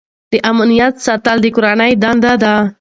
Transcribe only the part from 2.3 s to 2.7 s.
ده.